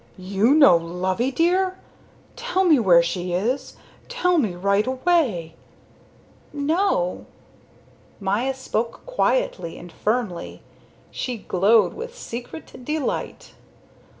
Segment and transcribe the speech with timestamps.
[0.17, 1.77] You know Loveydear?
[2.35, 3.75] Tell me where she is.
[4.09, 5.53] Tell me, right away."
[6.51, 7.27] "No."
[8.19, 10.63] Maya spoke quietly and firmly;
[11.11, 13.53] she glowed with secret delight.